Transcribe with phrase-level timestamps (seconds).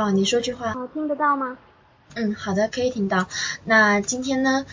[0.00, 0.72] 好，你说句话。
[0.72, 1.58] 好，听得到吗？
[2.14, 3.26] 嗯，好的，可以听到。
[3.64, 4.64] 那今天呢，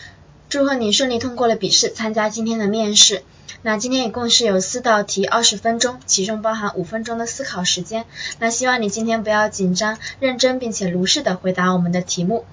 [0.48, 3.22] 祝贺你顺利通过了笔试，参加今天的面试。
[3.60, 8.06] 那今天一共是有四道题，二十分钟，其中包含五分钟的思考时间。
[8.38, 12.46] 那希望你今天不要紧张，认真并且如实的回答我们的题目。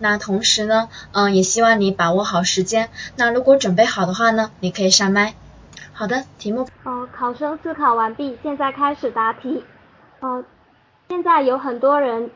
[0.00, 2.88] 那同时呢，嗯，也希望你把握好时间。
[3.14, 5.34] 那如果准备好的话呢，你可以上麦。
[5.92, 6.66] 好的，题目。
[6.82, 9.62] 哦，考生思考完毕，现在开始答题。
[10.18, 10.44] 呃，
[11.08, 12.30] 现在有很多人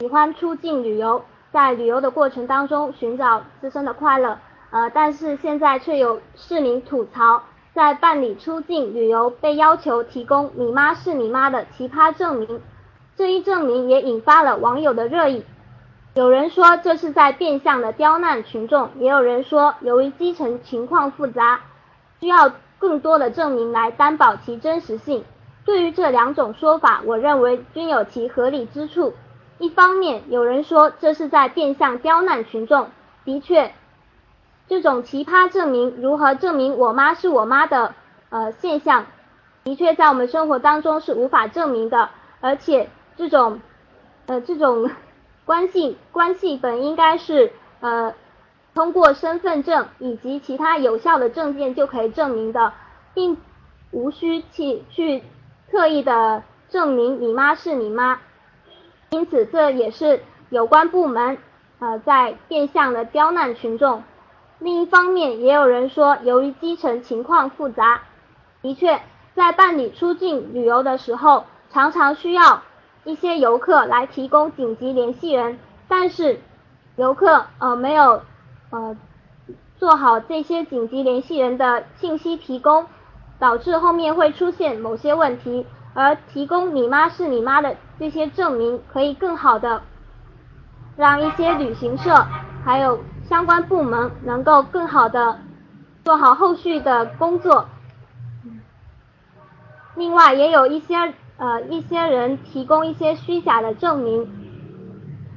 [0.00, 4.38] 喜欢出境旅游，在旅游的过程当中寻找自身的快乐。
[4.70, 7.42] 呃，但是现在却有市民吐槽。
[7.74, 12.60] 在办理出境旅游被要求提供“你妈是你妈”的奇葩证明，
[13.14, 15.44] 这一证明也引发了网友的热议。
[16.14, 21.60] 有人说这是在变相的刁难群众，也有人说由于基层情况复杂，
[22.18, 25.24] 需要更多的证明来担保其真实性。
[25.68, 29.12] 对于这两种说法，我认为均有其合理之处。
[29.58, 32.88] 一方面，有人说这是在变相刁难群众，
[33.26, 33.70] 的确。
[34.66, 37.94] 这种奇葩证明如何证明我妈是我妈的
[38.30, 39.04] 呃现象，
[39.64, 42.08] 的确在我们生活当中是无法证明的，
[42.40, 42.88] 而且
[43.18, 43.60] 这种
[44.24, 44.90] 呃这种
[45.44, 48.14] 关系关系本应该是呃
[48.74, 52.72] 通过身份证以及其他有效的证件就可以证明的，
[53.12, 53.36] 并
[53.90, 55.22] 无需去去
[55.70, 58.20] 特意的证明你妈是你妈，
[59.10, 61.38] 因此这也是有关部门
[61.78, 64.02] 呃在变相的刁难群众。
[64.58, 68.02] 另一方面，也有人说，由于基层情况复杂，
[68.60, 69.00] 的确，
[69.34, 72.62] 在办理出境旅游的时候，常常需要
[73.04, 76.40] 一些游客来提供紧急联系人，但是
[76.96, 78.22] 游客呃没有
[78.70, 78.96] 呃
[79.76, 82.86] 做好这些紧急联系人的信息提供，
[83.38, 89.82] 导致后面会出现某些问题，而提供你妈是你妈的这些证明，可以更好的
[90.96, 92.26] 让一些旅行社
[92.64, 92.98] 还有。
[93.28, 95.38] 相关部门能够更好的
[96.02, 97.68] 做好后续的工作。
[99.96, 100.94] 另外，也有一些
[101.36, 104.26] 呃一些人提供一些虚假的证明，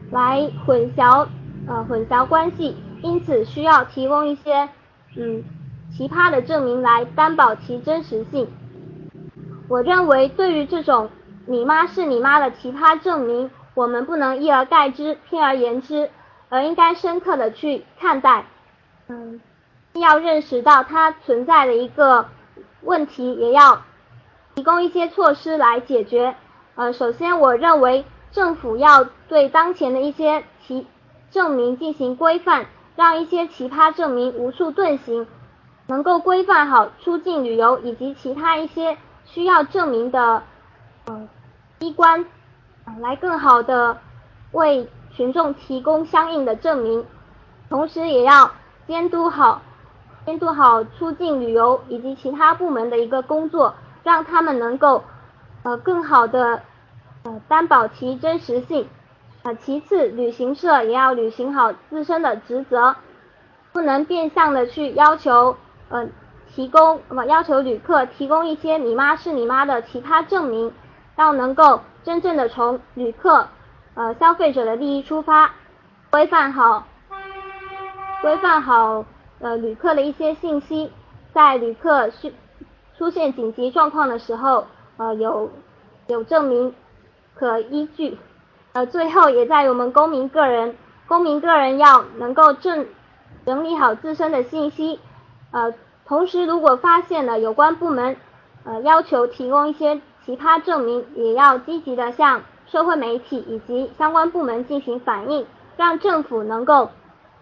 [0.09, 1.27] 来混淆
[1.67, 4.69] 呃混淆关系，因此需要提供一些
[5.17, 5.43] 嗯
[5.95, 8.47] 奇葩的证明来担保其真实性。
[9.67, 11.09] 我认为，对于这种
[11.45, 16.09] 你妈是你妈的奇葩证明，我们不能一而概之，偏而言之。
[16.49, 18.45] 而应该深刻的去看待，
[19.07, 19.39] 嗯，
[19.93, 22.25] 要认识到它存在的一个
[22.81, 23.83] 问题，也要
[24.53, 26.35] 提供一些措施来解决。
[26.75, 28.03] 呃，首先我认为
[28.33, 30.85] 政府要对当前的一些奇
[31.29, 32.65] 证明进行规范，
[32.97, 35.25] 让一些奇葩证明无处遁形，
[35.91, 40.41] 能够规范好出境旅游以及其他一些需要证明的
[41.07, 41.27] 嗯
[41.81, 42.25] 机关，
[43.01, 43.97] 来更好的
[44.53, 44.87] 为。
[45.13, 47.05] 群众提供相应的证明，
[47.69, 48.49] 同时也要
[48.87, 49.61] 监督好
[50.25, 55.03] 监督好出境旅游以及其他部门的一个工作，让他们能够
[55.63, 56.61] 呃更好的
[57.23, 58.87] 呃担保其真实性。
[59.43, 62.95] 呃，其次，旅行社也要履行好自身的职责，
[63.73, 65.57] 不能变相的去要求
[65.91, 66.07] 呃
[66.53, 70.73] 提供么要求旅客提供一些你妈是你妈的其他证明，
[71.17, 73.47] 要能够真正的从旅客。
[73.93, 75.51] 呃，消费者的利益出发，
[76.09, 76.87] 规范好，
[78.21, 79.05] 规范好
[79.39, 80.89] 呃旅客的一些信息，
[81.33, 82.33] 在旅客需
[82.97, 84.65] 出现紧急状况的时候，
[84.95, 85.51] 呃有
[86.07, 86.73] 有证明
[87.35, 88.17] 可依据。
[88.71, 92.87] 呃，最后也在我们公民个人，公民个人要能够证
[93.45, 95.01] 整理好自身的信息，
[95.51, 95.73] 呃，
[96.05, 98.15] 同时如果发现了有关部门
[98.63, 102.41] 呃要求提供一些奇葩证明，也要积极的向。
[102.67, 105.45] 社会媒体以及相关部门进行反映，
[105.75, 106.89] 让政府能够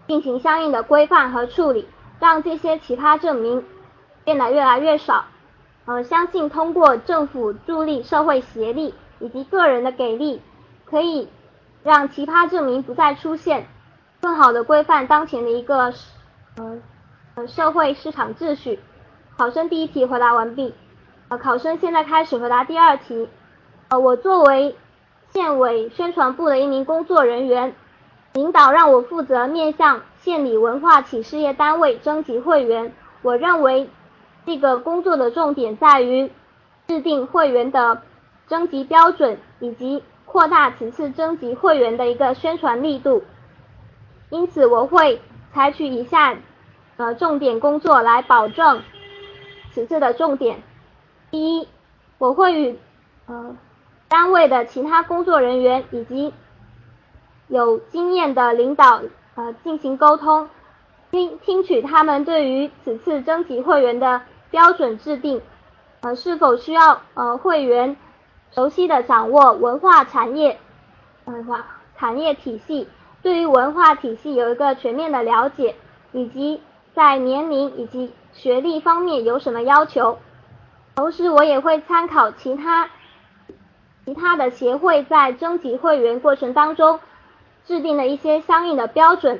[0.08, 1.88] 进行相应的规范和处理，
[2.20, 3.64] 让这些奇葩证明
[4.24, 5.26] 变得越来越少。
[5.86, 10.42] 呃，相信通过政府助力、社会协力以及个人的给力，
[10.84, 11.30] 可以
[11.84, 13.68] 让奇葩证明不再出现，
[14.22, 15.94] 更好的规范当前的一个
[16.58, 16.80] 呃
[17.48, 18.80] 社会市场秩序。
[19.38, 20.74] 考生第一题回答完毕，
[21.30, 23.30] 呃，考生现在开始回答第二题。
[23.88, 24.76] 呃，我作为
[25.32, 27.74] 县委宣传部的一名工作人员，
[28.34, 32.94] 领导让我负责面向县里文化企事业单位征集会员。
[33.22, 33.90] 我认为
[34.46, 36.32] 这个工作的重点在于
[36.88, 38.02] 制定会员的
[38.48, 43.24] 征集标准，以及扩大此次征集会员的一个宣传力度。
[44.30, 45.22] 因此，我会
[45.54, 46.36] 采取以下
[47.00, 48.84] 呃重点工作来保证
[49.72, 50.62] 此次的重点。
[51.32, 51.68] 第一，
[52.18, 52.78] 我会与
[53.26, 53.56] 呃。
[54.12, 56.34] 单位的其他工作人员以及
[57.48, 59.04] 有经验的领导
[59.36, 60.50] 呃进行沟通，
[61.12, 65.40] 听听取他们对于此次征集会员的标准制定，
[66.02, 67.96] 呃是否需要呃会员
[68.50, 70.58] 熟悉的掌握文化产业
[71.26, 71.64] 文化
[71.96, 72.88] 产业体系，
[73.22, 75.76] 对于文化体系有一个全面的了解，
[76.14, 76.60] 以及
[77.00, 80.18] 在年龄以及学历方面有什么要求。
[80.98, 82.90] 同时，我也会参考其他
[84.04, 87.00] 其他的协会在征集会员过程当中
[87.66, 89.40] 制定的一些相应的标准，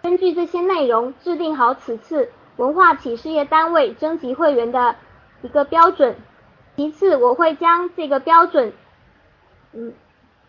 [0.00, 4.94] 根据这些内容制定好此次文化企事业单位征集会员的
[5.40, 6.14] 一个标准。
[6.76, 8.72] 其次，我会将这个标准，
[9.72, 9.92] 嗯，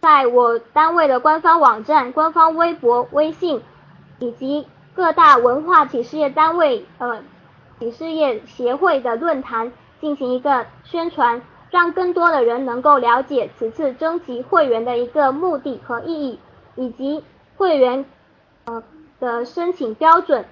[0.01, 3.59] 在我单位的官方网站、官方微博、微信
[4.19, 7.19] 以及各大文化企事业单位呃
[7.79, 9.71] 企事业协会的论坛。
[10.01, 11.41] 进行一个宣传，
[11.71, 16.39] 让更多的人能够了解此次征集会员的一个目的和意义，
[16.75, 17.23] 以及
[17.55, 18.03] 会员
[18.65, 18.83] 呃
[19.21, 20.43] 的申请标准，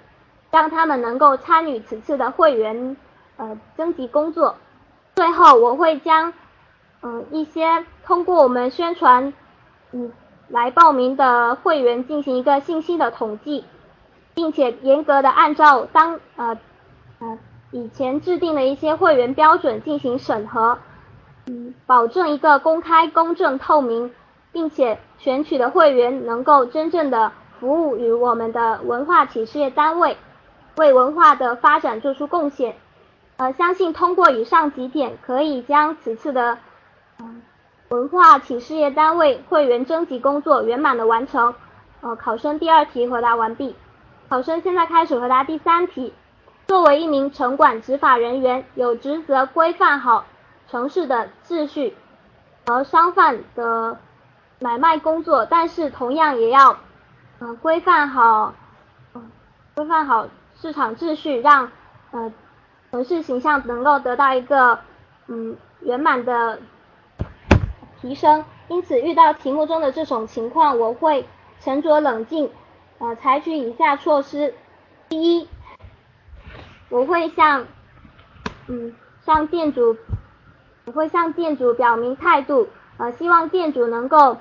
[0.52, 2.96] 让他们能够参与此次的会员
[3.36, 4.56] 呃征集工作。
[5.16, 6.32] 最后，我会将
[7.02, 9.34] 嗯一些通过我们宣传
[9.92, 10.14] 嗯
[10.48, 13.66] 来报名的会员进行一个信息的统计，
[14.34, 16.58] 并且严格的按照当呃
[17.20, 17.38] 呃。
[17.74, 20.78] 以前制定的一些会员标准进行审核，
[21.46, 24.14] 嗯，保证一个公开、公正、透明，
[24.52, 30.18] 并且选取的会员能够真正的服务于我们的文化企事业单位，
[30.76, 32.76] 为文化的发展做出贡献。
[33.38, 36.58] 呃，相信通过以上几点，可以将此次的
[37.22, 37.42] 嗯
[37.88, 41.56] 文化企事业单位会员征集工作圆满的完成。
[42.02, 43.78] 呃，考生第二题回答完毕，
[44.32, 46.14] 考生现在开始回答第三题。
[46.66, 50.24] 作为一名城管执法人员，有职责规范好
[50.70, 51.98] 城市的秩序
[52.66, 54.00] 和商贩的
[54.60, 56.78] 买卖工作，但是同样也要
[57.40, 58.54] 呃规范好
[59.16, 59.30] 嗯
[59.76, 61.70] 规范好市场秩序，让
[62.12, 62.32] 呃
[62.90, 64.80] 城市形象能够得到一个
[65.28, 66.58] 嗯圆满的
[68.02, 68.46] 提升。
[68.70, 71.28] 因此，遇到题目中的这种情况，我会
[71.60, 72.50] 沉着冷静，
[73.02, 74.54] 呃，采取以下措施：
[75.10, 75.50] 第一。
[76.90, 77.66] 我会向，
[78.68, 78.94] 嗯，
[79.26, 79.98] 向店主，
[80.86, 82.68] 我会向店主表明态度，
[82.98, 84.38] 呃，希望店主能够，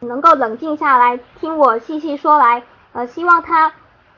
[0.00, 2.62] 能够冷静下来，听我细细说来，
[2.92, 3.72] 呃，希望他，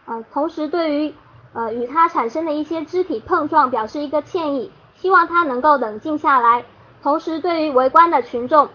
[0.07, 1.15] 呃，同时对于，
[1.53, 6.65] 呃，与他产生的一些肢体碰撞表示一个歉意，希望他能够冷静下来，
[7.05, 8.69] 同时对于围观的群众，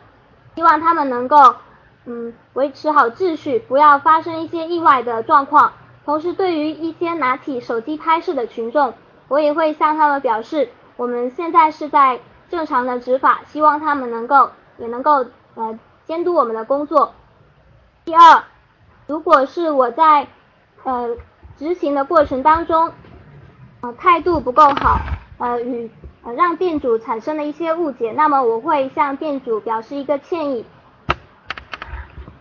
[0.56, 1.56] 希望他们能够，
[2.06, 5.74] 嗯，维持好秩序，不要发生一些意外的状况。
[6.04, 8.94] 同时，对于一些拿起手机拍摄的群众，
[9.28, 12.20] 我也会向他们表示，我们现在是在
[12.50, 17.14] 正常的执法，希望他们能够也能够呃监督我们的工作。
[18.04, 18.44] 第二，
[19.06, 20.28] 如果是我在
[20.84, 21.16] 呃
[21.56, 22.92] 执行的过程当中，
[23.82, 25.00] 呃态度不够好，
[25.38, 25.90] 呃与
[26.24, 30.66] 呃让店主产生了一些误解，那么我会向店主表示一个歉意，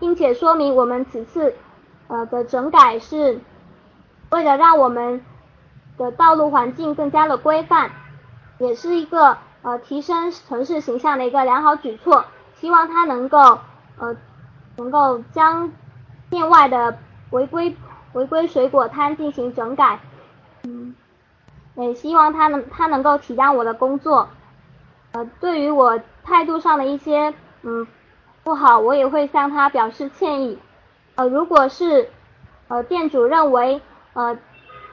[0.01, 1.55] 并且说明我们此次
[2.09, 3.39] 呃的整改是。
[4.31, 5.25] 为了让我们
[5.99, 7.91] 的道路环境更加的规范，
[8.59, 12.25] 也是一个呃提升城市形象的一个良好举措。
[12.55, 13.59] 希望它能够
[13.99, 14.17] 呃
[14.77, 15.73] 能够将
[16.29, 16.97] 店外的
[17.31, 17.77] 违规
[18.13, 19.99] 违规水果摊进行整改，
[20.63, 20.95] 嗯，
[21.75, 24.29] 也希望他能他能够体谅我的工作。
[25.11, 27.85] 呃，对于我态度上的一些嗯
[28.51, 30.59] 不好，我也会向他表示歉意。
[31.15, 32.09] 呃，如果是
[32.67, 33.81] 呃店主认为。
[34.13, 34.37] 呃，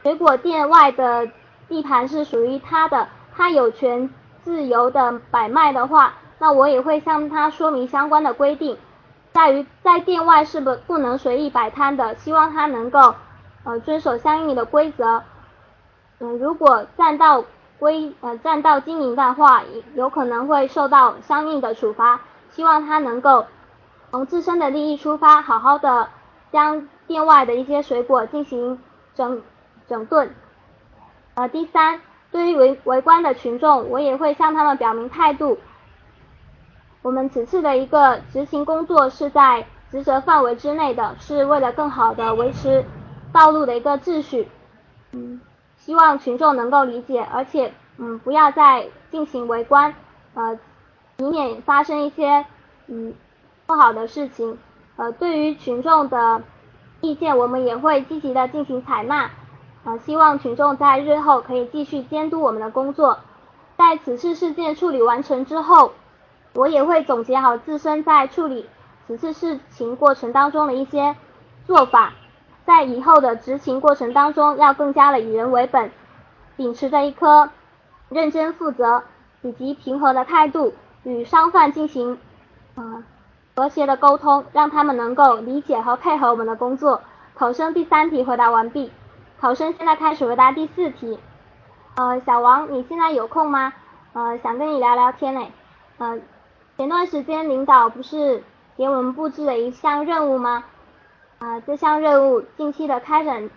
[0.03, 1.27] 水果店外的
[1.67, 4.11] 地盘是属于他的，他有权
[4.43, 8.77] 自由的摆卖的话，那我也会向他说明相关的规定，
[9.33, 13.15] 在于在店外是不不能随意摆摊的，希望他能够
[13.63, 15.23] 呃遵守相应的规则。
[16.19, 17.43] 嗯，如果占道
[17.79, 19.63] 规呃占道经营的话，
[19.95, 22.21] 有可能会受到相应的处罚，
[22.57, 23.45] 希望他能够
[24.11, 26.09] 从自身的利益出发，好好的
[26.51, 28.77] 将店外的一些水果进行。
[29.15, 29.41] 整
[29.87, 30.29] 整顿，
[31.33, 31.99] 呃，第三，
[32.31, 35.57] 对于围围观的群众，我也会向他们表明态度。
[37.01, 42.85] 我们此次的一个执行工作是在职责范围之内的，是为了更好的维持
[43.33, 44.47] 道路的一个秩序。
[45.13, 45.41] 嗯，
[45.77, 49.95] 希望群众能够理解，而且嗯，不要再进行围观，
[50.35, 50.59] 呃，
[51.17, 52.45] 以免发生一些
[52.87, 53.13] 嗯
[53.65, 54.57] 不好的事情。
[54.95, 56.41] 呃，对于群众的。
[56.99, 59.29] 意见我们也会积极的进行采纳，
[59.83, 63.19] 呃，希望群众在日后可以继续监督我们的工作。
[63.77, 65.91] 在此次事件处理完成之后，
[66.53, 68.65] 我也会总结好自身在处理
[69.05, 71.15] 此次事情过程当中的一些
[71.67, 72.13] 做法，
[72.65, 75.91] 在以后的执行过程当中要更加的以人为本，
[76.55, 77.51] 秉持着一颗
[78.09, 79.03] 认真负责
[79.43, 80.73] 以及平和的态度，
[81.07, 82.19] 与商贩进行
[82.75, 83.01] 呃
[83.55, 87.01] 和谐的沟通，让他们能够理解和配合我们的工作。
[87.33, 88.91] 考生第三题回答完毕，
[89.39, 91.17] 考生现在开始回答第四题。
[91.95, 93.71] 呃，小王，你现在有空吗？
[94.11, 95.49] 呃，想跟你聊聊天嘞。
[95.97, 96.19] 呃，
[96.75, 98.43] 前段时间领导不是
[98.75, 100.65] 给我们布置了一项任务吗？
[101.39, 103.49] 啊，这项任务近期的开展，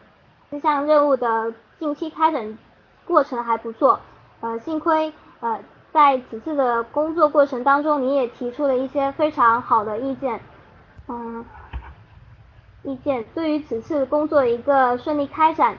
[0.53, 2.57] 这项任务的近期开展
[3.05, 3.99] 过程还不错。
[4.41, 5.59] 呃，幸亏呃
[5.93, 10.41] 在此次的工作过程当中，你也提出了一些非常好的意见，
[11.09, 11.45] 嗯，
[12.83, 15.77] 意见对于此次工作一个顺利开展，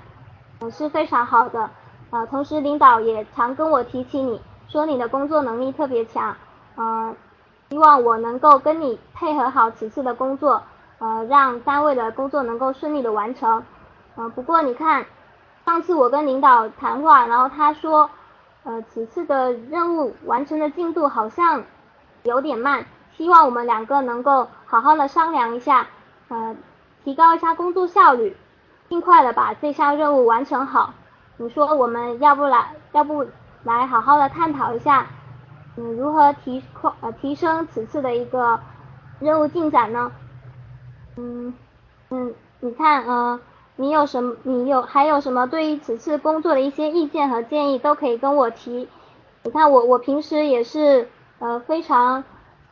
[0.60, 1.70] 呃是非常好的。
[2.10, 6.36] 呃，同时领导也常跟我提起你，说你的工作能力特别强，
[6.75, 7.15] 呃，
[7.70, 10.62] 希望我能够跟你配合好此次的工作，
[11.00, 13.63] 呃，让单位的工作能够顺利的完成。
[14.18, 15.06] 呃，不过你看，
[15.65, 18.10] 上次我跟领导谈话，然后他说，
[18.63, 21.63] 呃，此次的任务完成的进度好像
[22.24, 22.86] 有点慢，
[23.18, 25.88] 希望我们两个能够好好的商量一下，
[26.30, 26.56] 呃，
[27.03, 28.38] 提高一下工作效率，
[28.88, 30.94] 尽快的把这项任务完成好。
[31.38, 33.25] 你说我们要不来，要不
[33.63, 35.08] 来好好的探讨一下，
[35.77, 38.60] 嗯，如何提快呃提升此次的一个
[39.20, 40.12] 任务进展呢？
[41.18, 41.51] 嗯
[42.10, 43.39] 嗯，你看呃，
[43.82, 48.88] 你有什么你有还有什么对于此次工作的一些意见和建议都可以跟我提。
[49.44, 51.10] 你看我我平时也是
[51.40, 52.24] 呃非常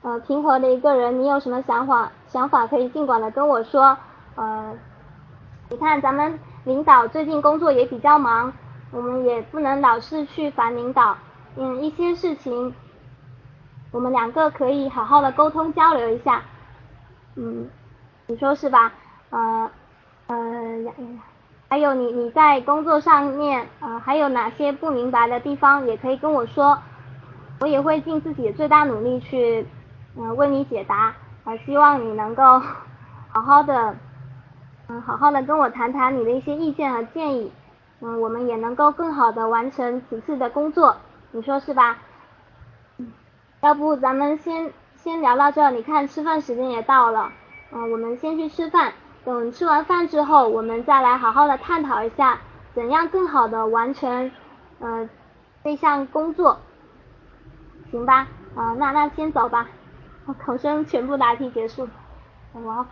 [0.04, 3.98] 呃平和的一个人，你有什么想法想法可以尽管的跟我说。
[4.36, 4.74] 呃，
[5.70, 6.39] 你看咱们。
[6.66, 8.54] 领导最近工作也比较忙，
[8.92, 11.16] 我们也不能老是去烦领导。
[11.56, 12.75] 嗯，一些事情
[13.92, 16.44] 我们两个可以好好的沟通交流一下。
[17.36, 17.68] 嗯，
[18.28, 18.92] 你说是吧？
[19.30, 19.72] 呃
[20.29, 20.36] 呃，
[21.67, 26.77] 还有你你在工作上面呃还有哪些不明白的地方也可以跟我说，
[27.62, 29.65] 我也会尽自己最大努力去
[30.15, 31.13] 嗯为你解答。
[31.45, 32.43] 呃，希望你能够
[33.29, 33.95] 好好的。
[34.88, 37.51] 嗯，好好的跟我谈谈你的一些意见和建议，
[38.01, 40.95] 嗯，我们也能够更好的完成此次的工作，
[41.31, 41.98] 你说是吧？
[43.62, 47.31] 要不咱们先先聊到这，你看吃饭时间也到了，
[47.71, 48.93] 嗯，我们先去吃饭，
[49.25, 52.39] 等吃完饭之后，我们再来好好的探讨一下，
[52.73, 54.31] 怎样更好的完成
[54.79, 55.09] 呃
[55.63, 56.59] 这项工作，
[57.91, 58.27] 行吧？
[58.55, 59.67] 啊，那那先走吧，
[60.39, 61.88] 考生全部答题结束，
[62.53, 62.85] 我。